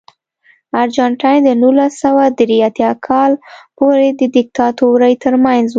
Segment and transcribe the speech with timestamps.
[0.81, 3.31] ارجنټاین د نولس سوه درې اتیا کال
[3.77, 5.69] پورې د دیکتاتورۍ ترمنځ و.